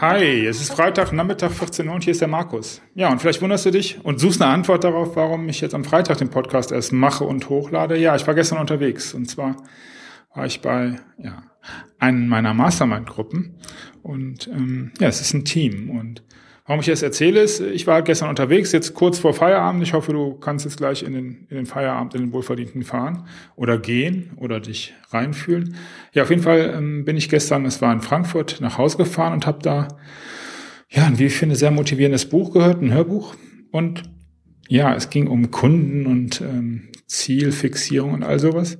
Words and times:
Hi, 0.00 0.46
es 0.46 0.60
ist 0.60 0.74
Freitag, 0.74 1.12
Nachmittag 1.12 1.50
14 1.50 1.88
Uhr 1.88 1.94
und 1.94 2.04
hier 2.04 2.12
ist 2.12 2.20
der 2.20 2.28
Markus. 2.28 2.80
Ja, 2.94 3.10
und 3.10 3.20
vielleicht 3.20 3.42
wunderst 3.42 3.66
du 3.66 3.72
dich 3.72 3.98
und 4.04 4.20
suchst 4.20 4.40
eine 4.40 4.52
Antwort 4.52 4.84
darauf, 4.84 5.16
warum 5.16 5.48
ich 5.48 5.60
jetzt 5.60 5.74
am 5.74 5.82
Freitag 5.82 6.18
den 6.18 6.30
Podcast 6.30 6.70
erst 6.70 6.92
mache 6.92 7.24
und 7.24 7.48
hochlade. 7.48 7.98
Ja, 7.98 8.14
ich 8.14 8.24
war 8.24 8.36
gestern 8.36 8.60
unterwegs 8.60 9.12
und 9.12 9.28
zwar 9.28 9.56
war 10.32 10.46
ich 10.46 10.60
bei 10.60 11.00
ja, 11.18 11.42
einem 11.98 12.28
meiner 12.28 12.54
Mastermind-Gruppen 12.54 13.56
und 14.04 14.46
ähm, 14.46 14.92
ja, 15.00 15.08
es 15.08 15.20
ist 15.20 15.34
ein 15.34 15.44
Team 15.44 15.90
und 15.90 16.22
Warum 16.68 16.80
ich 16.80 16.86
das 16.86 17.00
erzähle, 17.00 17.40
ist, 17.40 17.60
ich 17.60 17.86
war 17.86 18.02
gestern 18.02 18.28
unterwegs, 18.28 18.72
jetzt 18.72 18.92
kurz 18.92 19.18
vor 19.18 19.32
Feierabend. 19.32 19.82
Ich 19.82 19.94
hoffe, 19.94 20.12
du 20.12 20.34
kannst 20.34 20.66
jetzt 20.66 20.76
gleich 20.76 21.02
in 21.02 21.14
den, 21.14 21.46
in 21.48 21.56
den 21.56 21.64
Feierabend, 21.64 22.14
in 22.14 22.20
den 22.20 22.32
Wohlverdienten 22.34 22.82
fahren 22.82 23.24
oder 23.56 23.78
gehen 23.78 24.32
oder 24.36 24.60
dich 24.60 24.92
reinfühlen. 25.08 25.76
Ja, 26.12 26.24
auf 26.24 26.28
jeden 26.28 26.42
Fall 26.42 26.74
ähm, 26.76 27.06
bin 27.06 27.16
ich 27.16 27.30
gestern, 27.30 27.64
es 27.64 27.80
war 27.80 27.90
in 27.90 28.02
Frankfurt, 28.02 28.60
nach 28.60 28.76
Hause 28.76 28.98
gefahren 28.98 29.32
und 29.32 29.46
habe 29.46 29.60
da, 29.62 29.88
ja, 30.90 31.10
wie 31.16 31.24
ich 31.24 31.36
finde, 31.36 31.56
sehr 31.56 31.70
motivierendes 31.70 32.28
Buch 32.28 32.52
gehört, 32.52 32.82
ein 32.82 32.92
Hörbuch. 32.92 33.34
Und 33.70 34.02
ja, 34.68 34.94
es 34.94 35.08
ging 35.08 35.26
um 35.26 35.50
Kunden 35.50 36.04
und 36.04 36.42
ähm, 36.42 36.88
Zielfixierung 37.06 38.12
und 38.12 38.22
all 38.22 38.38
sowas. 38.38 38.76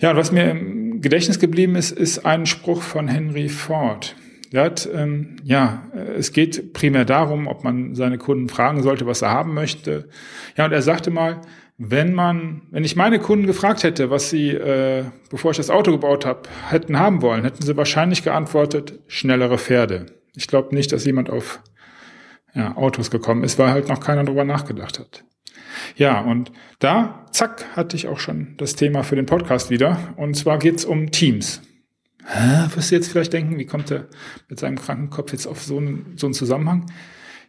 Ja, 0.00 0.12
und 0.12 0.16
was 0.16 0.32
mir 0.32 0.50
im 0.50 1.02
Gedächtnis 1.02 1.38
geblieben 1.38 1.76
ist, 1.76 1.90
ist 1.90 2.24
ein 2.24 2.46
Spruch 2.46 2.80
von 2.80 3.08
Henry 3.08 3.50
Ford. 3.50 4.16
Hat, 4.62 4.88
ähm, 4.92 5.36
ja, 5.42 5.90
es 6.16 6.32
geht 6.32 6.72
primär 6.72 7.04
darum, 7.04 7.46
ob 7.46 7.64
man 7.64 7.94
seine 7.94 8.18
Kunden 8.18 8.48
fragen 8.48 8.82
sollte, 8.82 9.06
was 9.06 9.22
er 9.22 9.30
haben 9.30 9.54
möchte. 9.54 10.08
Ja, 10.56 10.66
und 10.66 10.72
er 10.72 10.82
sagte 10.82 11.10
mal, 11.10 11.40
wenn 11.76 12.14
man, 12.14 12.62
wenn 12.70 12.84
ich 12.84 12.94
meine 12.94 13.18
Kunden 13.18 13.46
gefragt 13.46 13.82
hätte, 13.82 14.10
was 14.10 14.30
sie, 14.30 14.50
äh, 14.50 15.04
bevor 15.30 15.50
ich 15.50 15.56
das 15.56 15.70
Auto 15.70 15.90
gebaut 15.90 16.24
habe, 16.24 16.42
hätten 16.68 16.98
haben 16.98 17.20
wollen, 17.20 17.42
hätten 17.42 17.62
sie 17.62 17.76
wahrscheinlich 17.76 18.22
geantwortet, 18.22 19.00
schnellere 19.08 19.58
Pferde. 19.58 20.06
Ich 20.36 20.46
glaube 20.46 20.74
nicht, 20.74 20.92
dass 20.92 21.04
jemand 21.04 21.30
auf 21.30 21.60
ja, 22.54 22.76
Autos 22.76 23.10
gekommen 23.10 23.42
ist, 23.42 23.58
weil 23.58 23.70
halt 23.70 23.88
noch 23.88 24.00
keiner 24.00 24.24
drüber 24.24 24.44
nachgedacht 24.44 25.00
hat. 25.00 25.24
Ja, 25.96 26.20
und 26.20 26.52
da, 26.78 27.26
zack, 27.32 27.64
hatte 27.74 27.96
ich 27.96 28.06
auch 28.06 28.18
schon 28.18 28.54
das 28.58 28.76
Thema 28.76 29.02
für 29.02 29.16
den 29.16 29.26
Podcast 29.26 29.70
wieder. 29.70 30.14
Und 30.16 30.36
zwar 30.36 30.58
geht's 30.58 30.84
um 30.84 31.10
Teams. 31.10 31.62
Wirst 32.74 32.90
du 32.90 32.94
jetzt 32.94 33.10
vielleicht 33.10 33.32
denken, 33.32 33.58
wie 33.58 33.66
kommt 33.66 33.90
er 33.90 34.06
mit 34.48 34.58
seinem 34.58 34.78
kranken 34.78 35.10
Kopf 35.10 35.32
jetzt 35.32 35.46
auf 35.46 35.62
so 35.62 35.76
einen, 35.76 36.14
so 36.16 36.26
einen 36.26 36.34
Zusammenhang? 36.34 36.90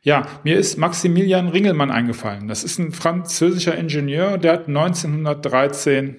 Ja, 0.02 0.28
mir 0.44 0.58
ist 0.58 0.78
Maximilian 0.78 1.48
Ringelmann 1.48 1.92
eingefallen. 1.92 2.48
Das 2.48 2.64
ist 2.64 2.78
ein 2.78 2.92
französischer 2.92 3.76
Ingenieur, 3.76 4.38
der 4.38 4.54
hat 4.54 4.68
1913 4.68 6.18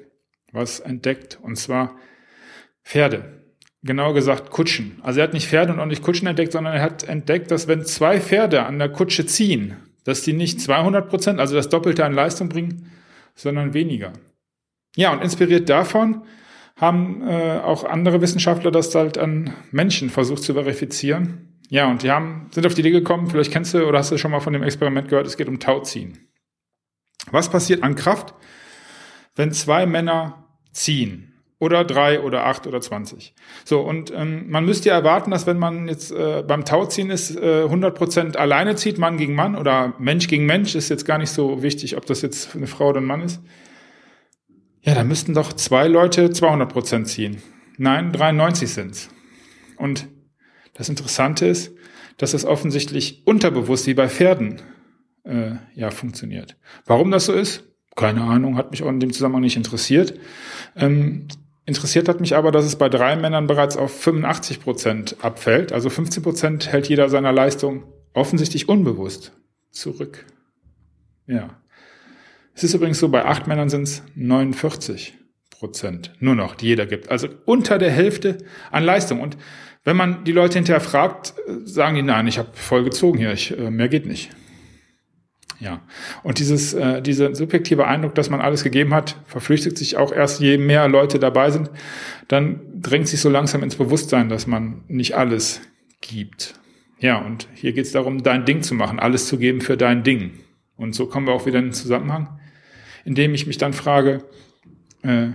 was 0.53 0.81
entdeckt, 0.81 1.39
und 1.43 1.57
zwar 1.57 1.97
Pferde. 2.83 3.43
Genau 3.83 4.13
gesagt 4.13 4.51
Kutschen. 4.51 4.99
Also 5.03 5.21
er 5.21 5.25
hat 5.25 5.35
nicht 5.35 5.49
Pferde 5.49 5.73
und 5.73 5.79
auch 5.79 5.87
nicht 5.87 6.03
Kutschen 6.03 6.27
entdeckt, 6.27 6.53
sondern 6.53 6.75
er 6.75 6.83
hat 6.83 7.05
entdeckt, 7.05 7.51
dass 7.51 7.69
wenn 7.69 7.85
zwei 7.85 8.21
Pferde 8.21 8.65
an 8.65 8.79
der 8.79 8.89
Kutsche 8.89 9.27
ziehen, 9.27 9.77
dass 10.03 10.23
die 10.23 10.33
nicht 10.33 10.61
200 10.61 11.09
Prozent, 11.09 11.39
also 11.39 11.55
das 11.55 11.69
Doppelte 11.69 12.05
an 12.05 12.13
Leistung 12.13 12.49
bringen, 12.49 12.91
sondern 13.35 13.75
weniger. 13.75 14.13
Ja, 14.97 15.13
und 15.13 15.23
inspiriert 15.23 15.69
davon 15.69 16.23
haben 16.77 17.27
äh, 17.27 17.61
auch 17.65 17.85
andere 17.85 18.21
Wissenschaftler 18.21 18.71
das 18.71 18.95
halt 18.95 19.17
an 19.19 19.55
Menschen 19.73 20.11
versucht 20.11 20.43
zu 20.43 20.55
verifizieren. 20.55 21.59
Ja, 21.69 21.91
und 21.91 22.03
die 22.03 22.11
haben, 22.11 22.49
sind 22.53 22.67
auf 22.67 22.75
die 22.75 22.83
Idee 22.83 22.91
gekommen, 22.93 23.29
vielleicht 23.29 23.51
kennst 23.51 23.75
du 23.75 23.87
oder 23.87 23.99
hast 23.99 24.13
du 24.13 24.19
schon 24.19 24.31
mal 24.31 24.41
von 24.41 24.53
dem 24.53 24.63
Experiment 24.63 25.09
gehört, 25.09 25.27
es 25.27 25.37
geht 25.37 25.49
um 25.49 25.59
Tauziehen. 25.59 26.29
Was 27.31 27.51
passiert 27.51 27.83
an 27.83 27.97
Kraft, 27.97 28.35
wenn 29.35 29.51
zwei 29.53 29.87
Männer 29.87 30.45
ziehen? 30.73 31.33
Oder 31.59 31.85
drei 31.85 32.21
oder 32.21 32.45
acht 32.45 32.67
oder 32.67 32.83
zwanzig. 32.83 33.35
So, 33.65 33.81
und 33.81 34.13
ähm, 34.15 34.51
man 34.51 34.67
müsste 34.67 34.91
ja 34.91 34.95
erwarten, 34.95 35.31
dass 35.31 35.47
wenn 35.47 35.59
man 35.59 35.89
jetzt 35.89 36.13
äh, 36.13 36.45
beim 36.47 36.67
Tauziehen 36.67 37.09
ist, 37.09 37.35
äh, 37.35 37.65
100% 37.65 38.37
alleine 38.37 38.77
zieht, 38.77 38.99
Mann 38.99 39.17
gegen 39.17 39.35
Mann 39.35 39.57
oder 39.57 39.95
Mensch 39.99 40.29
gegen 40.29 40.45
Mensch, 40.45 40.75
ist 40.75 40.91
jetzt 40.91 41.07
gar 41.07 41.17
nicht 41.17 41.31
so 41.31 41.63
wichtig, 41.63 41.97
ob 41.97 42.05
das 42.05 42.21
jetzt 42.21 42.55
eine 42.55 42.67
Frau 42.67 42.91
oder 42.91 43.01
ein 43.01 43.07
Mann 43.07 43.23
ist 43.23 43.41
ja, 44.87 44.95
da 44.95 45.03
müssten 45.03 45.35
doch 45.35 45.53
zwei 45.53 45.89
Leute 45.89 46.31
200 46.31 46.73
Prozent 46.73 47.09
ziehen. 47.09 47.43
Nein, 47.77 48.13
93 48.13 48.71
sind's. 48.71 49.11
Und 49.77 50.07
das 50.75 50.89
Interessante 50.89 51.47
ist, 51.47 51.75
dass 52.19 52.35
es 52.35 52.45
offensichtlich 52.45 53.27
unterbewusst 53.27 53.89
wie 53.89 53.95
bei 53.95 54.09
Pferden 54.09 54.63
äh, 55.25 55.57
ja 55.75 55.91
funktioniert. 55.91 56.57
Warum 56.87 57.11
das 57.11 57.27
so 57.27 57.33
ist? 57.33 57.65
Keine 57.97 58.23
Ahnung, 58.23 58.57
hat 58.57 58.71
mich 58.71 58.85
auch 58.85 58.89
in 58.89 59.01
dem 59.01 59.13
Zusammenhang 59.13 59.43
nicht 59.43 59.57
interessiert. 59.57 60.15
Ähm, 60.77 61.27
interessiert 61.65 62.09
hat 62.09 62.21
mich 62.21 62.37
aber, 62.37 62.53
dass 62.53 62.65
es 62.65 62.77
bei 62.77 62.89
drei 62.89 63.17
Männern 63.17 63.49
bereits 63.49 63.77
auf 63.77 63.91
85 64.01 64.61
Prozent 64.61 65.17
abfällt. 65.21 65.73
Also 65.73 65.91
15 65.91 66.23
Prozent 66.23 66.73
hält 66.73 66.89
jeder 66.89 67.09
seiner 67.09 67.33
Leistung 67.33 67.85
offensichtlich 68.13 68.69
unbewusst 68.69 69.33
zurück. 69.73 70.27
Ja. 71.27 71.61
Es 72.57 72.65
ist 72.65 72.73
übrigens 72.73 72.99
so, 72.99 73.11
bei 73.11 73.27
acht 73.27 73.47
Männern 73.47 73.69
sind 73.69 73.83
es 73.83 74.03
49 74.15 75.13
Prozent 75.51 76.13
nur 76.21 76.35
noch, 76.35 76.55
die 76.55 76.69
jeder 76.69 76.87
gibt. 76.87 77.11
Also 77.11 77.29
unter 77.45 77.77
der 77.77 77.91
Hälfte 77.91 78.39
an 78.71 78.83
Leistung. 78.83 79.21
Und 79.21 79.37
wenn 79.85 79.95
man 79.95 80.25
die 80.25 80.33
Leute 80.33 80.55
hinterher 80.55 80.81
fragt, 80.81 81.35
sagen 81.65 81.97
die, 81.97 82.03
nein, 82.03 82.27
ich 82.27 82.39
habe 82.39 82.49
voll 82.55 82.83
gezogen 82.83 83.19
hier, 83.19 83.31
ich, 83.33 83.57
äh, 83.57 83.71
mehr 83.71 83.91
geht 83.91 84.07
nicht. 84.07 84.31
Ja, 85.61 85.83
und 86.23 86.39
dieses, 86.39 86.73
äh, 86.73 87.03
dieser 87.03 87.35
subjektive 87.35 87.87
Eindruck, 87.87 88.15
dass 88.15 88.31
man 88.31 88.41
alles 88.41 88.65
gegeben 88.65 88.95
hat, 88.95 89.17
verflüchtigt 89.27 89.77
sich 89.77 89.99
auch 89.99 90.11
erst, 90.11 90.41
je 90.41 90.57
mehr 90.57 90.89
Leute 90.89 91.19
dabei 91.19 91.51
sind, 91.51 91.71
dann 92.29 92.61
drängt 92.75 93.09
sich 93.09 93.21
so 93.21 93.29
langsam 93.29 93.63
ins 93.63 93.77
Bewusstsein, 93.77 94.31
dass 94.31 94.47
man 94.47 94.83
nicht 94.89 95.15
alles 95.15 95.61
gibt. 96.01 96.55
Ja, 97.01 97.19
und 97.19 97.49
hier 97.55 97.75
geht 97.75 97.85
es 97.85 97.93
darum, 97.93 98.23
dein 98.23 98.47
Ding 98.47 98.63
zu 98.63 98.75
machen, 98.75 98.99
alles 98.99 99.27
zu 99.27 99.37
geben 99.37 99.61
für 99.61 99.77
dein 99.77 100.05
Ding. 100.05 100.41
Und 100.77 100.95
so 100.95 101.07
kommen 101.07 101.27
wir 101.27 101.35
auch 101.35 101.45
wieder 101.45 101.59
in 101.59 101.67
den 101.67 101.73
Zusammenhang 101.73 102.39
indem 103.07 103.35
ich 103.35 103.47
mich 103.47 103.57
dann 103.57 103.73
frage, 103.73 104.25
äh, 105.03 105.29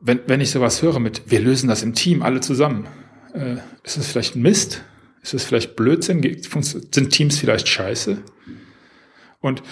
wenn, 0.00 0.20
wenn 0.26 0.40
ich 0.40 0.50
sowas 0.50 0.82
höre 0.82 0.98
mit, 0.98 1.30
wir 1.30 1.40
lösen 1.40 1.68
das 1.68 1.82
im 1.82 1.94
Team 1.94 2.22
alle 2.22 2.40
zusammen, 2.40 2.88
äh, 3.32 3.56
ist 3.84 3.96
es 3.96 4.08
vielleicht 4.08 4.36
ein 4.36 4.42
Mist? 4.42 4.84
Ist 5.22 5.32
es 5.32 5.44
vielleicht 5.44 5.76
Blödsinn? 5.76 6.22
Sind 6.42 7.10
Teams 7.10 7.38
vielleicht 7.38 7.68
scheiße? 7.68 8.22
Und 9.40 9.62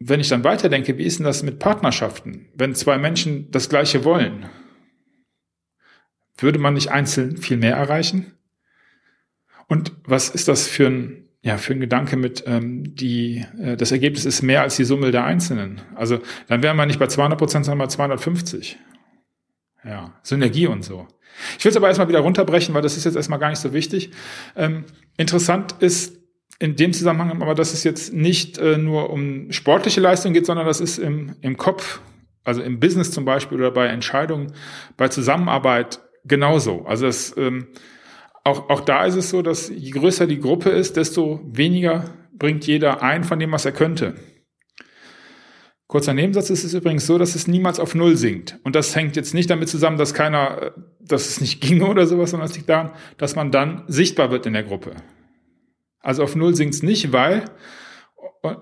wenn 0.00 0.20
ich 0.20 0.28
dann 0.28 0.44
weiterdenke, 0.44 0.98
wie 0.98 1.04
ist 1.04 1.18
denn 1.18 1.24
das 1.24 1.44
mit 1.44 1.60
Partnerschaften? 1.60 2.48
Wenn 2.54 2.74
zwei 2.74 2.98
Menschen 2.98 3.50
das 3.52 3.68
Gleiche 3.68 4.04
wollen, 4.04 4.46
würde 6.38 6.58
man 6.58 6.74
nicht 6.74 6.90
einzeln 6.90 7.36
viel 7.36 7.56
mehr 7.56 7.76
erreichen? 7.76 8.32
Und 9.68 9.92
was 10.04 10.28
ist 10.28 10.48
das 10.48 10.66
für 10.66 10.88
ein 10.88 11.23
ja, 11.44 11.58
für 11.58 11.74
einen 11.74 11.80
Gedanke 11.80 12.16
mit, 12.16 12.42
ähm, 12.46 12.96
die, 12.96 13.44
äh, 13.60 13.76
das 13.76 13.92
Ergebnis 13.92 14.24
ist 14.24 14.40
mehr 14.40 14.62
als 14.62 14.76
die 14.76 14.84
Summe 14.84 15.10
der 15.10 15.24
Einzelnen. 15.24 15.82
Also 15.94 16.20
dann 16.48 16.62
wären 16.62 16.76
wir 16.78 16.86
nicht 16.86 16.98
bei 16.98 17.06
200 17.06 17.38
Prozent, 17.38 17.66
sondern 17.66 17.86
bei 17.86 17.90
250. 17.90 18.78
Ja, 19.84 20.18
Synergie 20.22 20.66
und 20.66 20.82
so. 20.82 21.06
Ich 21.58 21.64
will 21.64 21.70
es 21.70 21.76
aber 21.76 21.88
erstmal 21.88 22.08
wieder 22.08 22.20
runterbrechen, 22.20 22.74
weil 22.74 22.80
das 22.80 22.96
ist 22.96 23.04
jetzt 23.04 23.16
erstmal 23.16 23.38
gar 23.38 23.50
nicht 23.50 23.58
so 23.58 23.74
wichtig. 23.74 24.10
Ähm, 24.56 24.84
interessant 25.18 25.72
ist 25.80 26.16
in 26.60 26.76
dem 26.76 26.94
Zusammenhang 26.94 27.42
aber, 27.42 27.54
dass 27.54 27.74
es 27.74 27.84
jetzt 27.84 28.14
nicht 28.14 28.56
äh, 28.56 28.78
nur 28.78 29.10
um 29.10 29.52
sportliche 29.52 30.00
Leistung 30.00 30.32
geht, 30.32 30.46
sondern 30.46 30.64
das 30.64 30.80
ist 30.80 30.96
im, 30.96 31.36
im 31.42 31.58
Kopf, 31.58 32.00
also 32.44 32.62
im 32.62 32.80
Business 32.80 33.10
zum 33.10 33.26
Beispiel 33.26 33.58
oder 33.58 33.70
bei 33.70 33.88
Entscheidungen, 33.88 34.54
bei 34.96 35.08
Zusammenarbeit 35.08 36.00
genauso. 36.24 36.86
Also 36.86 37.04
das, 37.04 37.36
ähm, 37.36 37.66
auch, 38.44 38.68
auch 38.68 38.80
da 38.82 39.06
ist 39.06 39.16
es 39.16 39.30
so, 39.30 39.42
dass 39.42 39.70
je 39.70 39.90
größer 39.90 40.26
die 40.26 40.38
Gruppe 40.38 40.70
ist, 40.70 40.96
desto 40.96 41.40
weniger 41.44 42.04
bringt 42.34 42.66
jeder 42.66 43.02
ein 43.02 43.24
von 43.24 43.38
dem, 43.38 43.52
was 43.52 43.64
er 43.64 43.72
könnte. 43.72 44.14
Kurzer 45.86 46.14
Nebensatz 46.14 46.50
ist 46.50 46.64
es 46.64 46.74
übrigens 46.74 47.06
so, 47.06 47.18
dass 47.18 47.34
es 47.34 47.46
niemals 47.46 47.78
auf 47.78 47.94
Null 47.94 48.16
sinkt. 48.16 48.58
Und 48.64 48.74
das 48.74 48.94
hängt 48.96 49.16
jetzt 49.16 49.34
nicht 49.34 49.50
damit 49.50 49.68
zusammen, 49.68 49.96
dass 49.96 50.14
keiner, 50.14 50.72
dass 51.00 51.28
es 51.28 51.40
nicht 51.40 51.60
ginge 51.62 51.86
oder 51.86 52.06
sowas, 52.06 52.30
sondern 52.30 52.48
es 52.48 52.56
liegt 52.56 52.68
daran, 52.68 52.92
dass 53.16 53.36
man 53.36 53.50
dann 53.50 53.84
sichtbar 53.86 54.30
wird 54.30 54.46
in 54.46 54.52
der 54.52 54.64
Gruppe. 54.64 54.92
Also 56.00 56.22
auf 56.22 56.36
Null 56.36 56.54
sinkt 56.54 56.74
es 56.74 56.82
nicht, 56.82 57.12
weil, 57.12 57.44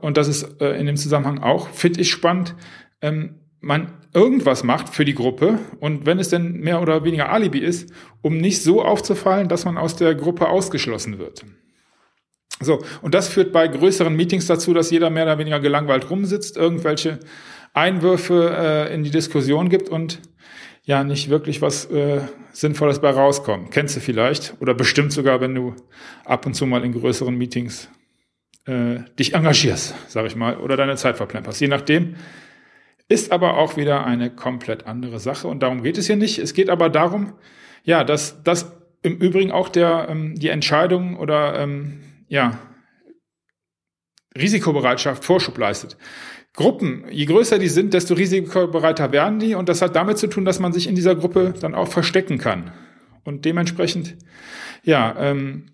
und 0.00 0.16
das 0.16 0.28
ist 0.28 0.60
äh, 0.60 0.78
in 0.78 0.86
dem 0.86 0.96
Zusammenhang 0.96 1.40
auch, 1.40 1.68
finde 1.68 2.00
ich 2.00 2.10
spannend, 2.10 2.54
ähm, 3.00 3.40
man 3.62 3.94
irgendwas 4.12 4.64
macht 4.64 4.90
für 4.90 5.04
die 5.04 5.14
Gruppe 5.14 5.58
und 5.80 6.04
wenn 6.04 6.18
es 6.18 6.28
denn 6.28 6.60
mehr 6.60 6.82
oder 6.82 7.04
weniger 7.04 7.30
Alibi 7.30 7.60
ist, 7.60 7.90
um 8.20 8.36
nicht 8.36 8.62
so 8.62 8.82
aufzufallen, 8.82 9.48
dass 9.48 9.64
man 9.64 9.78
aus 9.78 9.96
der 9.96 10.14
Gruppe 10.14 10.48
ausgeschlossen 10.48 11.18
wird. 11.18 11.44
So, 12.60 12.82
und 13.00 13.14
das 13.14 13.28
führt 13.28 13.52
bei 13.52 13.66
größeren 13.66 14.14
Meetings 14.14 14.46
dazu, 14.46 14.74
dass 14.74 14.90
jeder 14.90 15.10
mehr 15.10 15.24
oder 15.24 15.38
weniger 15.38 15.60
gelangweilt 15.60 16.10
rumsitzt, 16.10 16.56
irgendwelche 16.56 17.20
Einwürfe 17.72 18.54
äh, 18.56 18.94
in 18.94 19.04
die 19.04 19.10
Diskussion 19.10 19.68
gibt 19.68 19.88
und 19.88 20.20
ja 20.84 21.04
nicht 21.04 21.30
wirklich 21.30 21.62
was 21.62 21.86
äh, 21.86 22.20
Sinnvolles 22.52 23.00
bei 23.00 23.10
rauskommt. 23.10 23.70
Kennst 23.70 23.96
du 23.96 24.00
vielleicht 24.00 24.54
oder 24.60 24.74
bestimmt 24.74 25.12
sogar, 25.12 25.40
wenn 25.40 25.54
du 25.54 25.74
ab 26.24 26.44
und 26.46 26.54
zu 26.54 26.66
mal 26.66 26.84
in 26.84 26.92
größeren 26.92 27.34
Meetings 27.34 27.88
äh, 28.66 29.00
dich 29.18 29.34
engagierst, 29.34 29.94
sag 30.08 30.26
ich 30.26 30.36
mal, 30.36 30.58
oder 30.58 30.76
deine 30.76 30.96
Zeit 30.96 31.16
verplemperst. 31.16 31.60
Je 31.60 31.68
nachdem. 31.68 32.16
Ist 33.12 33.30
aber 33.30 33.58
auch 33.58 33.76
wieder 33.76 34.06
eine 34.06 34.30
komplett 34.30 34.86
andere 34.86 35.20
Sache 35.20 35.46
und 35.46 35.62
darum 35.62 35.82
geht 35.82 35.98
es 35.98 36.06
hier 36.06 36.16
nicht. 36.16 36.38
Es 36.38 36.54
geht 36.54 36.70
aber 36.70 36.88
darum, 36.88 37.34
ja, 37.84 38.04
dass 38.04 38.42
das 38.42 38.72
im 39.02 39.18
Übrigen 39.18 39.52
auch 39.52 39.68
der 39.68 40.06
ähm, 40.08 40.34
die 40.34 40.48
Entscheidung 40.48 41.18
oder 41.18 41.58
ähm, 41.60 42.00
ja 42.28 42.58
Risikobereitschaft 44.34 45.26
Vorschub 45.26 45.58
leistet. 45.58 45.98
Gruppen, 46.54 47.04
je 47.10 47.26
größer 47.26 47.58
die 47.58 47.68
sind, 47.68 47.92
desto 47.92 48.14
risikobereiter 48.14 49.12
werden 49.12 49.40
die 49.40 49.54
und 49.56 49.68
das 49.68 49.82
hat 49.82 49.94
damit 49.94 50.16
zu 50.16 50.26
tun, 50.26 50.46
dass 50.46 50.58
man 50.58 50.72
sich 50.72 50.86
in 50.86 50.94
dieser 50.94 51.14
Gruppe 51.14 51.52
dann 51.60 51.74
auch 51.74 51.88
verstecken 51.88 52.38
kann. 52.38 52.72
Und 53.24 53.44
dementsprechend, 53.44 54.16
ja, 54.84 55.14
ähm, 55.18 55.66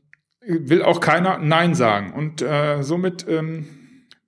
will 0.44 0.82
auch 0.82 0.98
keiner 0.98 1.38
Nein 1.38 1.76
sagen. 1.76 2.12
Und 2.12 2.42
äh, 2.42 2.82
somit, 2.82 3.26
ähm, 3.28 3.77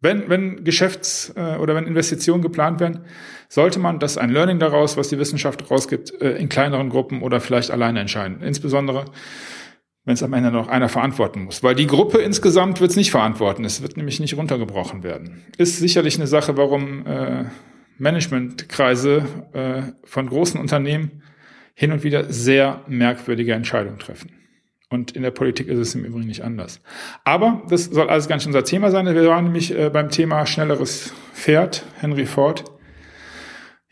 wenn, 0.00 0.28
wenn 0.28 0.64
Geschäfts- 0.64 1.32
äh, 1.36 1.56
oder 1.56 1.74
wenn 1.74 1.86
Investitionen 1.86 2.42
geplant 2.42 2.80
werden, 2.80 3.04
sollte 3.48 3.78
man 3.78 3.98
das 3.98 4.18
ein 4.18 4.30
Learning 4.30 4.58
daraus, 4.58 4.96
was 4.96 5.08
die 5.08 5.18
Wissenschaft 5.18 5.70
rausgibt, 5.70 6.20
äh, 6.20 6.36
in 6.36 6.48
kleineren 6.48 6.88
Gruppen 6.88 7.22
oder 7.22 7.40
vielleicht 7.40 7.70
alleine 7.70 8.00
entscheiden. 8.00 8.42
Insbesondere 8.42 9.04
wenn 10.04 10.14
es 10.14 10.22
am 10.22 10.32
Ende 10.32 10.50
noch 10.50 10.68
einer 10.68 10.88
verantworten 10.88 11.44
muss. 11.44 11.62
Weil 11.62 11.74
die 11.74 11.86
Gruppe 11.86 12.18
insgesamt 12.18 12.80
wird 12.80 12.90
es 12.90 12.96
nicht 12.96 13.10
verantworten. 13.10 13.64
Es 13.64 13.82
wird 13.82 13.96
nämlich 13.96 14.18
nicht 14.18 14.36
runtergebrochen 14.36 15.02
werden. 15.02 15.44
Ist 15.58 15.78
sicherlich 15.78 16.16
eine 16.16 16.26
Sache, 16.26 16.56
warum 16.56 17.06
äh, 17.06 17.44
Managementkreise 17.98 19.24
äh, 19.52 19.82
von 20.04 20.28
großen 20.28 20.58
Unternehmen 20.58 21.22
hin 21.74 21.92
und 21.92 22.02
wieder 22.02 22.32
sehr 22.32 22.82
merkwürdige 22.88 23.52
Entscheidungen 23.52 23.98
treffen. 23.98 24.39
Und 24.90 25.12
in 25.12 25.22
der 25.22 25.30
Politik 25.30 25.68
ist 25.68 25.78
es 25.78 25.94
im 25.94 26.04
Übrigen 26.04 26.26
nicht 26.26 26.42
anders. 26.42 26.80
Aber 27.24 27.62
das 27.68 27.84
soll 27.84 28.10
alles 28.10 28.28
nicht 28.28 28.46
unser 28.46 28.64
Thema 28.64 28.90
sein. 28.90 29.06
Wir 29.06 29.28
waren 29.28 29.44
nämlich 29.44 29.76
äh, 29.76 29.88
beim 29.88 30.10
Thema 30.10 30.46
schnelleres 30.46 31.12
Pferd, 31.32 31.84
Henry 32.00 32.26
Ford. 32.26 32.64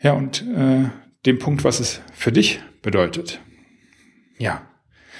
Ja, 0.01 0.13
und 0.13 0.41
äh, 0.41 0.89
dem 1.25 1.39
Punkt, 1.39 1.63
was 1.63 1.79
es 1.79 2.01
für 2.13 2.31
dich 2.31 2.61
bedeutet. 2.81 3.39
Ja, 4.37 4.69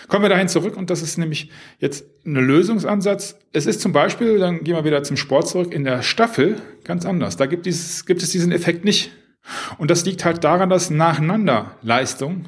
Kommen 0.10 0.24
wir 0.24 0.30
dahin 0.30 0.48
zurück 0.48 0.76
und 0.76 0.90
das 0.90 1.04
ist 1.04 1.18
nämlich 1.18 1.52
jetzt 1.78 2.04
ein 2.26 2.34
Lösungsansatz. 2.34 3.38
Es 3.54 3.68
ist 3.68 3.80
zum 3.80 3.94
Beispiel, 3.94 4.40
dann 4.40 4.64
gehen 4.64 4.76
wir 4.76 4.84
wieder 4.84 5.04
zum 5.04 5.18
Sport 5.18 5.48
zurück, 5.48 5.72
in 5.72 5.84
der 5.84 6.02
Staffel 6.02 6.60
ganz 6.84 7.06
anders. 7.06 7.38
Da 7.38 7.46
gibt, 7.46 7.68
dieses, 7.68 8.08
gibt 8.08 8.24
es 8.24 8.31
diesen 8.31 8.52
Effekt 8.52 8.84
nicht. 8.84 9.12
Und 9.78 9.92
das 9.92 10.06
liegt 10.06 10.26
halt 10.26 10.44
daran, 10.44 10.70
dass 10.70 10.90
nacheinander 10.90 11.78
Leistung 11.84 12.46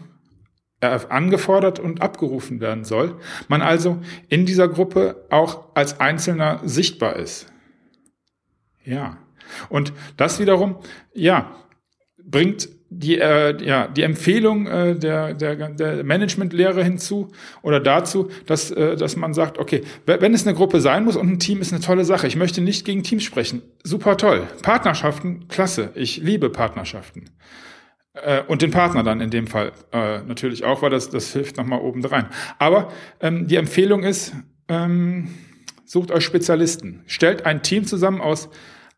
angefordert 0.82 1.80
und 1.80 2.02
abgerufen 2.02 2.60
werden 2.60 2.84
soll. 2.84 3.16
Man 3.48 3.62
also 3.62 4.00
in 4.30 4.46
dieser 4.46 4.68
Gruppe 4.68 5.26
auch 5.30 5.66
als 5.76 6.00
Einzelner 6.00 6.60
sichtbar 6.64 7.16
ist. 7.16 7.48
Ja. 8.84 9.18
Und 9.70 9.94
das 10.18 10.40
wiederum, 10.40 10.78
ja, 11.14 11.52
bringt 12.24 12.70
die, 12.94 13.20
äh, 13.20 13.64
ja, 13.64 13.88
die 13.88 14.04
Empfehlung 14.04 14.68
äh, 14.68 14.96
der, 14.96 15.34
der, 15.34 15.70
der 15.70 16.04
Managementlehre 16.04 16.84
hinzu 16.84 17.30
oder 17.62 17.80
dazu, 17.80 18.30
dass, 18.48 18.70
äh, 18.70 18.98
dass 18.98 19.16
man 19.16 19.34
sagt, 19.34 19.58
okay, 19.60 19.84
wenn 20.06 20.34
es 20.34 20.46
eine 20.46 20.56
Gruppe 20.56 20.82
sein 20.82 21.06
muss 21.06 21.16
und 21.16 21.30
ein 21.30 21.40
Team 21.40 21.62
ist 21.62 21.72
eine 21.72 21.82
tolle 21.82 22.04
Sache, 22.04 22.28
ich 22.28 22.36
möchte 22.36 22.60
nicht 22.60 22.84
gegen 22.84 23.02
Teams 23.02 23.24
sprechen, 23.24 23.62
super 23.84 24.18
toll. 24.18 24.46
Partnerschaften, 24.62 25.48
klasse, 25.48 25.92
ich 25.96 26.18
liebe 26.18 26.50
Partnerschaften. 26.50 27.30
Äh, 28.14 28.42
und 28.48 28.62
den 28.62 28.72
Partner 28.72 29.04
dann 29.04 29.22
in 29.22 29.30
dem 29.30 29.48
Fall 29.48 29.72
äh, 29.92 30.20
natürlich 30.22 30.64
auch, 30.64 30.82
weil 30.82 30.90
das, 30.90 31.10
das 31.10 31.32
hilft 31.34 31.58
nochmal 31.58 31.80
oben 31.80 32.04
rein. 32.04 32.28
Aber 32.60 32.92
ähm, 33.20 33.48
die 33.48 33.56
Empfehlung 33.56 34.04
ist, 34.04 34.34
ähm, 34.68 35.30
sucht 35.86 36.12
euch 36.12 36.24
Spezialisten. 36.24 37.04
Stellt 37.06 37.46
ein 37.46 37.64
Team 37.64 37.86
zusammen 37.86 38.22
aus 38.22 38.50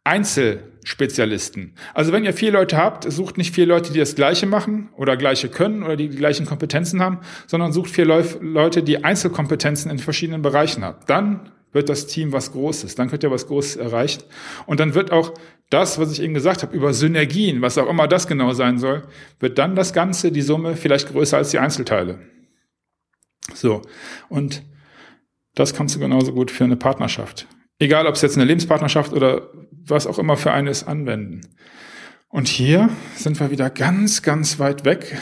Einzelspezialisten. 0.04 1.76
Also 1.94 2.12
wenn 2.12 2.26
ihr 2.26 2.34
vier 2.34 2.52
Leute 2.52 2.76
habt, 2.78 3.10
sucht 3.10 3.38
nicht 3.38 3.56
vier 3.56 3.66
Leute, 3.66 3.94
die 3.94 4.00
das 4.00 4.16
Gleiche 4.16 4.46
machen 4.48 4.90
oder 4.98 5.16
Gleiche 5.16 5.48
können 5.48 5.84
oder 5.84 5.96
die 5.96 6.10
die 6.10 6.18
gleichen 6.18 6.46
Kompetenzen 6.46 7.02
haben, 7.02 7.20
sondern 7.48 7.72
sucht 7.72 7.90
vier 7.90 8.06
Leute, 8.06 8.84
die 8.84 9.04
Einzelkompetenzen 9.04 9.90
in 9.90 10.00
verschiedenen 10.00 10.42
Bereichen 10.42 10.84
haben. 10.84 10.98
Dann 11.08 11.52
wird 11.72 11.90
das 11.90 12.06
Team 12.08 12.32
was 12.32 12.52
Großes, 12.52 12.96
dann 12.96 13.10
könnt 13.10 13.24
ihr 13.24 13.32
was 13.32 13.48
Großes 13.48 13.78
erreichen. 13.78 14.24
Und 14.66 14.80
dann 14.80 14.94
wird 14.94 15.12
auch 15.12 15.34
das, 15.74 15.98
was 15.98 16.12
ich 16.12 16.22
eben 16.22 16.34
gesagt 16.34 16.62
habe, 16.62 16.76
über 16.76 16.94
Synergien, 16.94 17.62
was 17.62 17.78
auch 17.78 17.90
immer 17.90 18.08
das 18.08 18.28
genau 18.28 18.54
sein 18.54 18.78
soll, 18.78 19.08
wird 19.40 19.58
dann 19.58 19.76
das 19.76 19.92
Ganze, 19.92 20.32
die 20.32 20.42
Summe, 20.42 20.76
vielleicht 20.76 21.10
größer 21.10 21.38
als 21.38 21.50
die 21.50 21.60
Einzelteile. 21.60 22.20
So. 23.54 23.82
Und 24.30 24.64
das 25.56 25.74
kannst 25.74 25.96
du 25.96 26.00
genauso 26.00 26.34
gut 26.34 26.52
für 26.52 26.64
eine 26.64 26.76
Partnerschaft. 26.76 27.48
Egal, 27.80 28.06
ob 28.06 28.16
es 28.16 28.22
jetzt 28.22 28.36
eine 28.36 28.46
Lebenspartnerschaft 28.46 29.14
oder 29.14 29.50
was 29.86 30.08
auch 30.08 30.20
immer 30.20 30.38
für 30.38 30.52
eines 30.52 30.86
anwenden. 30.86 31.42
Und 32.30 32.48
hier 32.48 32.90
sind 33.16 33.40
wir 33.40 33.52
wieder 33.52 33.70
ganz, 33.70 34.22
ganz 34.22 34.60
weit 34.60 34.86
weg 34.86 35.18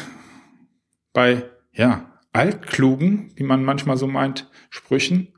bei, 1.13 1.44
ja, 1.71 2.19
altklugen, 2.33 3.31
wie 3.36 3.44
man 3.44 3.63
manchmal 3.63 3.98
so 3.98 4.07
meint, 4.07 4.50
Sprüchen. 4.69 5.33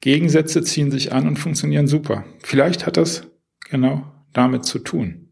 Gegensätze 0.00 0.62
ziehen 0.62 0.90
sich 0.90 1.12
an 1.12 1.26
und 1.26 1.38
funktionieren 1.38 1.88
super. 1.88 2.24
Vielleicht 2.42 2.86
hat 2.86 2.96
das 2.96 3.26
genau 3.68 4.15
damit 4.32 4.64
zu 4.64 4.78
tun. 4.78 5.28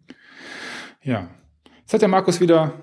Ja. 1.02 1.28
Jetzt 1.80 1.92
hat 1.92 2.00
der 2.00 2.08
Markus 2.08 2.40
wieder 2.40 2.74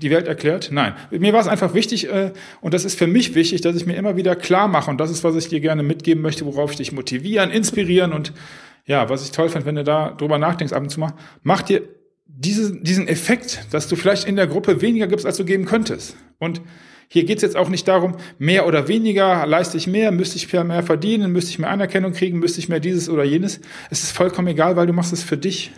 die 0.00 0.10
Welt 0.10 0.26
erklärt? 0.26 0.68
Nein. 0.72 0.94
Mir 1.10 1.32
war 1.32 1.40
es 1.40 1.48
einfach 1.48 1.74
wichtig, 1.74 2.08
äh, 2.08 2.32
und 2.60 2.74
das 2.74 2.84
ist 2.84 2.98
für 2.98 3.06
mich 3.06 3.34
wichtig, 3.34 3.60
dass 3.60 3.76
ich 3.76 3.86
mir 3.86 3.96
immer 3.96 4.16
wieder 4.16 4.36
klar 4.36 4.68
mache, 4.68 4.90
und 4.90 4.98
das 4.98 5.10
ist, 5.10 5.24
was 5.24 5.36
ich 5.36 5.48
dir 5.48 5.60
gerne 5.60 5.82
mitgeben 5.82 6.22
möchte, 6.22 6.44
worauf 6.44 6.72
ich 6.72 6.76
dich 6.76 6.92
motivieren, 6.92 7.50
inspirieren 7.50 8.12
und 8.12 8.32
ja, 8.84 9.08
was 9.08 9.24
ich 9.24 9.32
toll 9.32 9.48
fand, 9.48 9.66
wenn 9.66 9.74
du 9.74 9.84
da 9.84 10.10
drüber 10.10 10.38
nachdenkst 10.38 10.72
ab 10.72 10.82
und 10.82 10.90
zu 10.90 11.00
mal, 11.00 11.14
mach 11.42 11.62
dir 11.62 11.82
diese, 12.26 12.80
diesen 12.80 13.08
Effekt, 13.08 13.66
dass 13.70 13.88
du 13.88 13.96
vielleicht 13.96 14.28
in 14.28 14.36
der 14.36 14.46
Gruppe 14.46 14.82
weniger 14.82 15.06
gibst, 15.06 15.26
als 15.26 15.38
du 15.38 15.44
geben 15.44 15.64
könntest. 15.64 16.16
Und 16.38 16.60
hier 17.08 17.24
geht 17.24 17.38
es 17.38 17.42
jetzt 17.42 17.56
auch 17.56 17.68
nicht 17.68 17.86
darum, 17.86 18.16
mehr 18.38 18.66
oder 18.66 18.88
weniger, 18.88 19.46
leiste 19.46 19.76
ich 19.76 19.86
mehr, 19.86 20.10
müsste 20.10 20.36
ich 20.36 20.52
mehr 20.52 20.82
verdienen, 20.82 21.32
müsste 21.32 21.50
ich 21.50 21.58
mehr 21.58 21.70
Anerkennung 21.70 22.12
kriegen, 22.12 22.38
müsste 22.38 22.58
ich 22.58 22.68
mehr 22.68 22.80
dieses 22.80 23.08
oder 23.08 23.24
jenes. 23.24 23.60
Es 23.90 24.02
ist 24.02 24.12
vollkommen 24.12 24.48
egal, 24.48 24.76
weil 24.76 24.86
du 24.86 24.92
machst 24.92 25.12
es 25.12 25.22
für 25.22 25.36
dich. 25.36 25.72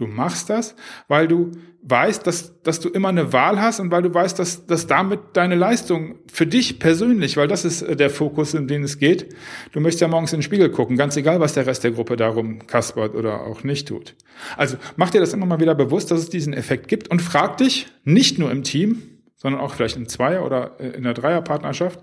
Du 0.00 0.06
machst 0.06 0.48
das, 0.48 0.76
weil 1.08 1.28
du 1.28 1.50
weißt, 1.82 2.26
dass, 2.26 2.62
dass 2.62 2.80
du 2.80 2.88
immer 2.88 3.10
eine 3.10 3.34
Wahl 3.34 3.60
hast 3.60 3.80
und 3.80 3.90
weil 3.90 4.00
du 4.00 4.14
weißt, 4.14 4.38
dass, 4.38 4.64
dass 4.64 4.86
damit 4.86 5.20
deine 5.34 5.56
Leistung 5.56 6.14
für 6.26 6.46
dich 6.46 6.78
persönlich, 6.78 7.36
weil 7.36 7.48
das 7.48 7.66
ist 7.66 7.82
äh, 7.82 7.96
der 7.96 8.08
Fokus, 8.08 8.54
in 8.54 8.66
den 8.66 8.82
es 8.82 8.98
geht. 8.98 9.34
Du 9.72 9.80
möchtest 9.80 10.00
ja 10.00 10.08
morgens 10.08 10.32
in 10.32 10.38
den 10.38 10.42
Spiegel 10.42 10.70
gucken, 10.70 10.96
ganz 10.96 11.18
egal, 11.18 11.38
was 11.40 11.52
der 11.52 11.66
Rest 11.66 11.84
der 11.84 11.90
Gruppe 11.90 12.16
darum 12.16 12.66
kaspert 12.66 13.14
oder 13.14 13.42
auch 13.42 13.62
nicht 13.62 13.88
tut. 13.88 14.14
Also 14.56 14.78
mach 14.96 15.10
dir 15.10 15.20
das 15.20 15.34
immer 15.34 15.44
mal 15.44 15.60
wieder 15.60 15.74
bewusst, 15.74 16.10
dass 16.10 16.20
es 16.20 16.30
diesen 16.30 16.54
Effekt 16.54 16.88
gibt 16.88 17.08
und 17.08 17.20
frag 17.20 17.58
dich, 17.58 17.88
nicht 18.02 18.38
nur 18.38 18.50
im 18.50 18.62
Team, 18.62 19.02
sondern 19.36 19.60
auch 19.60 19.74
vielleicht 19.74 19.98
in 19.98 20.08
Zweier- 20.08 20.46
oder 20.46 20.80
äh, 20.80 20.96
in 20.96 21.02
der 21.02 21.12
Dreierpartnerschaft, 21.12 22.00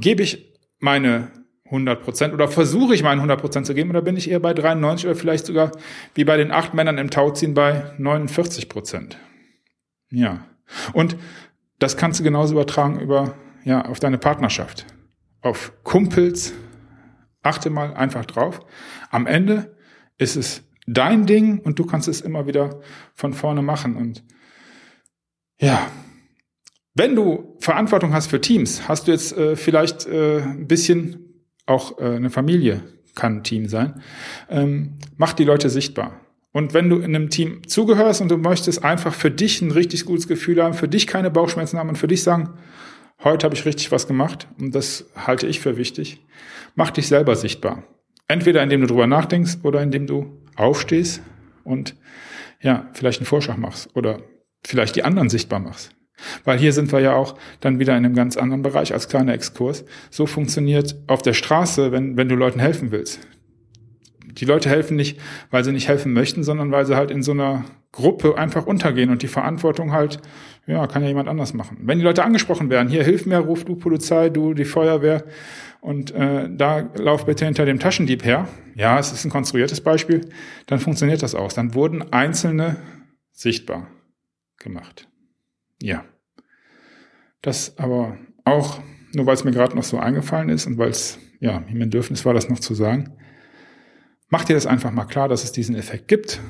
gebe 0.00 0.24
ich 0.24 0.58
meine 0.80 1.30
100 1.70 2.02
Prozent 2.02 2.34
oder 2.34 2.48
versuche 2.48 2.94
ich 2.94 3.02
meinen 3.02 3.18
100 3.18 3.40
Prozent 3.40 3.66
zu 3.66 3.74
geben 3.74 3.90
oder 3.90 4.02
bin 4.02 4.16
ich 4.16 4.30
eher 4.30 4.40
bei 4.40 4.52
93 4.52 5.06
oder 5.06 5.16
vielleicht 5.16 5.46
sogar 5.46 5.70
wie 6.14 6.24
bei 6.24 6.36
den 6.36 6.50
acht 6.50 6.74
Männern 6.74 6.98
im 6.98 7.10
Tauziehen 7.10 7.54
bei 7.54 7.92
49 7.98 8.68
Prozent. 8.68 9.18
Ja. 10.10 10.44
Und 10.92 11.16
das 11.78 11.96
kannst 11.96 12.20
du 12.20 12.24
genauso 12.24 12.54
übertragen 12.54 13.00
über, 13.00 13.34
ja, 13.64 13.84
auf 13.84 14.00
deine 14.00 14.18
Partnerschaft. 14.18 14.86
Auf 15.40 15.72
Kumpels. 15.84 16.52
Achte 17.42 17.70
mal 17.70 17.94
einfach 17.94 18.26
drauf. 18.26 18.60
Am 19.10 19.26
Ende 19.26 19.74
ist 20.18 20.36
es 20.36 20.64
dein 20.86 21.24
Ding 21.24 21.60
und 21.60 21.78
du 21.78 21.86
kannst 21.86 22.08
es 22.08 22.20
immer 22.20 22.46
wieder 22.46 22.80
von 23.14 23.32
vorne 23.32 23.62
machen 23.62 23.96
und 23.96 24.24
ja, 25.60 25.86
wenn 26.94 27.14
du 27.14 27.56
Verantwortung 27.60 28.12
hast 28.12 28.28
für 28.28 28.40
Teams, 28.40 28.88
hast 28.88 29.06
du 29.06 29.12
jetzt 29.12 29.36
äh, 29.36 29.56
vielleicht 29.56 30.06
äh, 30.06 30.40
ein 30.40 30.66
bisschen 30.66 31.29
auch 31.70 31.98
äh, 31.98 32.04
eine 32.04 32.30
Familie 32.30 32.82
kann 33.14 33.38
ein 33.38 33.44
Team 33.44 33.68
sein, 33.68 34.02
ähm, 34.48 34.98
macht 35.16 35.38
die 35.38 35.44
Leute 35.44 35.70
sichtbar. 35.70 36.20
Und 36.52 36.74
wenn 36.74 36.88
du 36.88 36.96
in 36.96 37.14
einem 37.14 37.30
Team 37.30 37.66
zugehörst 37.66 38.20
und 38.20 38.30
du 38.30 38.36
möchtest 38.36 38.84
einfach 38.84 39.14
für 39.14 39.30
dich 39.30 39.62
ein 39.62 39.70
richtig 39.70 40.04
gutes 40.04 40.26
Gefühl 40.26 40.62
haben, 40.62 40.74
für 40.74 40.88
dich 40.88 41.06
keine 41.06 41.30
Bauchschmerzen 41.30 41.78
haben 41.78 41.88
und 41.88 41.96
für 41.96 42.08
dich 42.08 42.22
sagen, 42.22 42.54
heute 43.22 43.44
habe 43.44 43.54
ich 43.54 43.64
richtig 43.64 43.92
was 43.92 44.08
gemacht 44.08 44.48
und 44.58 44.74
das 44.74 45.06
halte 45.14 45.46
ich 45.46 45.60
für 45.60 45.76
wichtig, 45.76 46.24
mach 46.74 46.90
dich 46.90 47.06
selber 47.06 47.36
sichtbar. 47.36 47.84
Entweder 48.26 48.62
indem 48.62 48.80
du 48.80 48.88
drüber 48.88 49.06
nachdenkst 49.06 49.58
oder 49.62 49.82
indem 49.82 50.06
du 50.06 50.42
aufstehst 50.56 51.22
und 51.62 51.94
ja, 52.60 52.88
vielleicht 52.94 53.20
einen 53.20 53.26
Vorschlag 53.26 53.56
machst 53.56 53.94
oder 53.94 54.20
vielleicht 54.64 54.96
die 54.96 55.04
anderen 55.04 55.28
sichtbar 55.28 55.60
machst. 55.60 55.94
Weil 56.44 56.58
hier 56.58 56.72
sind 56.72 56.92
wir 56.92 57.00
ja 57.00 57.14
auch 57.14 57.36
dann 57.60 57.78
wieder 57.78 57.96
in 57.96 58.04
einem 58.04 58.14
ganz 58.14 58.36
anderen 58.36 58.62
Bereich 58.62 58.92
als 58.92 59.08
kleiner 59.08 59.34
Exkurs. 59.34 59.84
So 60.10 60.26
funktioniert 60.26 60.96
auf 61.06 61.22
der 61.22 61.34
Straße, 61.34 61.92
wenn, 61.92 62.16
wenn 62.16 62.28
du 62.28 62.34
Leuten 62.34 62.60
helfen 62.60 62.90
willst. 62.90 63.20
Die 64.32 64.44
Leute 64.44 64.68
helfen 64.68 64.96
nicht, 64.96 65.18
weil 65.50 65.64
sie 65.64 65.72
nicht 65.72 65.88
helfen 65.88 66.12
möchten, 66.12 66.44
sondern 66.44 66.70
weil 66.70 66.86
sie 66.86 66.96
halt 66.96 67.10
in 67.10 67.22
so 67.22 67.32
einer 67.32 67.64
Gruppe 67.92 68.38
einfach 68.38 68.66
untergehen 68.66 69.10
und 69.10 69.22
die 69.22 69.28
Verantwortung 69.28 69.92
halt, 69.92 70.20
ja, 70.66 70.86
kann 70.86 71.02
ja 71.02 71.08
jemand 71.08 71.28
anders 71.28 71.54
machen. 71.54 71.78
Wenn 71.82 71.98
die 71.98 72.04
Leute 72.04 72.22
angesprochen 72.22 72.70
werden, 72.70 72.88
hier 72.88 73.02
hilf 73.02 73.26
mir, 73.26 73.38
ruf 73.38 73.64
du 73.64 73.74
Polizei, 73.74 74.28
du 74.28 74.54
die 74.54 74.64
Feuerwehr 74.64 75.24
und 75.80 76.12
äh, 76.12 76.48
da 76.48 76.88
lauf 76.96 77.26
bitte 77.26 77.44
hinter 77.46 77.64
dem 77.64 77.80
Taschendieb 77.80 78.24
her. 78.24 78.46
Ja, 78.76 78.98
es 78.98 79.12
ist 79.12 79.24
ein 79.24 79.30
konstruiertes 79.30 79.80
Beispiel, 79.80 80.28
dann 80.66 80.78
funktioniert 80.78 81.22
das 81.22 81.34
auch. 81.34 81.52
Dann 81.52 81.74
wurden 81.74 82.12
Einzelne 82.12 82.76
sichtbar 83.32 83.88
gemacht. 84.58 85.09
Ja. 85.82 86.04
Das 87.42 87.78
aber 87.78 88.18
auch, 88.44 88.80
nur 89.14 89.26
weil 89.26 89.34
es 89.34 89.44
mir 89.44 89.52
gerade 89.52 89.74
noch 89.74 89.84
so 89.84 89.98
eingefallen 89.98 90.48
ist 90.48 90.66
und 90.66 90.78
weil 90.78 90.90
es, 90.90 91.18
ja, 91.40 91.60
mir 91.60 91.70
ein 91.70 91.78
Bedürfnis 91.78 92.24
war, 92.24 92.34
das 92.34 92.48
noch 92.48 92.60
zu 92.60 92.74
sagen, 92.74 93.16
mach 94.28 94.44
dir 94.44 94.54
das 94.54 94.66
einfach 94.66 94.90
mal 94.90 95.06
klar, 95.06 95.28
dass 95.28 95.44
es 95.44 95.52
diesen 95.52 95.74
Effekt 95.74 96.08
gibt 96.08 96.40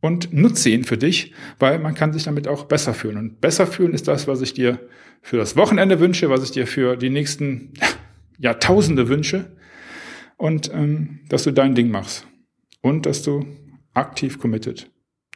und 0.00 0.32
nutze 0.32 0.70
ihn 0.70 0.84
für 0.84 0.96
dich, 0.96 1.34
weil 1.58 1.78
man 1.78 1.94
kann 1.94 2.12
sich 2.12 2.24
damit 2.24 2.48
auch 2.48 2.64
besser 2.64 2.94
fühlen. 2.94 3.16
Und 3.16 3.40
besser 3.40 3.66
fühlen 3.66 3.94
ist 3.94 4.08
das, 4.08 4.26
was 4.26 4.40
ich 4.40 4.54
dir 4.54 4.80
für 5.22 5.36
das 5.36 5.56
Wochenende 5.56 6.00
wünsche, 6.00 6.30
was 6.30 6.42
ich 6.42 6.50
dir 6.50 6.66
für 6.66 6.96
die 6.96 7.10
nächsten 7.10 7.74
Jahrtausende 8.38 9.08
wünsche. 9.08 9.56
Und 10.36 10.72
ähm, 10.72 11.20
dass 11.28 11.44
du 11.44 11.52
dein 11.52 11.74
Ding 11.74 11.90
machst. 11.90 12.26
Und 12.80 13.04
dass 13.04 13.22
du 13.22 13.44
aktiv 13.92 14.38
committed 14.38 14.90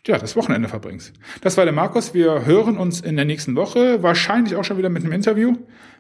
ja, 0.07 0.19
das 0.19 0.37
Wochenende 0.37 0.69
verbringst. 0.69 1.15
Das 1.41 1.57
war 1.57 1.65
der 1.65 1.73
Markus. 1.73 2.13
Wir 2.13 2.45
hören 2.45 2.77
uns 2.77 3.01
in 3.01 3.17
der 3.17 3.25
nächsten 3.25 3.57
Woche. 3.57 4.03
Wahrscheinlich 4.03 4.55
auch 4.57 4.65
schon 4.65 4.77
wieder 4.77 4.91
mit 4.91 5.03
einem 5.03 5.13
Interview. 5.13 5.55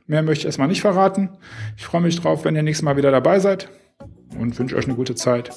Mehr 0.06 0.22
möchte 0.22 0.40
ich 0.42 0.46
erstmal 0.46 0.68
nicht 0.68 0.82
verraten. 0.82 1.30
Ich 1.76 1.86
freue 1.86 2.02
mich 2.02 2.20
drauf, 2.20 2.44
wenn 2.44 2.54
ihr 2.54 2.62
nächstes 2.62 2.84
Mal 2.84 2.98
wieder 2.98 3.10
dabei 3.10 3.38
seid. 3.38 3.70
Und 4.38 4.58
wünsche 4.58 4.76
euch 4.76 4.84
eine 4.84 4.94
gute 4.94 5.14
Zeit. 5.14 5.50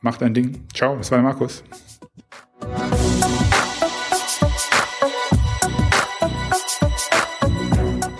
Macht 0.00 0.22
ein 0.22 0.34
Ding. 0.34 0.64
Ciao, 0.74 0.96
das 0.96 1.10
war 1.12 1.18
der 1.18 1.24
Markus. 1.24 1.62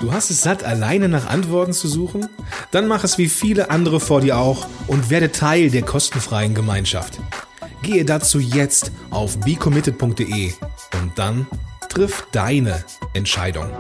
Du 0.01 0.13
hast 0.13 0.31
es 0.31 0.43
satt, 0.43 0.63
alleine 0.63 1.09
nach 1.09 1.29
Antworten 1.29 1.73
zu 1.73 1.89
suchen? 1.89 2.29
Dann 2.71 2.87
mach 2.87 3.03
es 3.03 3.19
wie 3.19 3.29
viele 3.29 3.71
andere 3.71 3.99
vor 3.99 4.21
dir 4.21 4.39
auch 4.39 4.69
und 4.87 5.11
werde 5.11 5.33
Teil 5.33 5.71
der 5.71 5.83
kostenfreien 5.83 6.55
Gemeinschaft. 6.55 7.19
Gehe 7.83 8.05
dazu 8.05 8.39
jetzt 8.39 8.91
auf 9.17 9.41
becommitted.de 9.41 10.53
und 11.01 11.19
dann 11.19 11.47
triff 11.89 12.27
deine 12.33 12.85
Entscheidung. 13.15 13.71